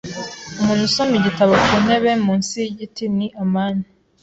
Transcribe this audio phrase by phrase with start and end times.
[0.61, 3.85] Umuntu usoma igitabo ku ntebe munsi yigiti ni amani.